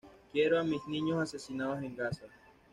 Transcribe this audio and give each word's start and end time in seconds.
Quiero 0.31 0.59
a 0.59 0.63
mis 0.63 0.83
niños 0.87 1.19
asesinados 1.21 1.83
en 1.83 1.95
Gaza. 1.95 2.25